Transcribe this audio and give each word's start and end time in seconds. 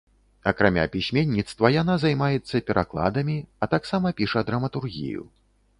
Акрамя 0.51 0.85
пісьменніцтва, 0.95 1.71
яна 1.77 1.99
займаецца 2.05 2.63
перакладамі, 2.71 3.37
а 3.65 3.73
таксама 3.77 4.07
піша 4.23 4.39
драматургію. 4.51 5.33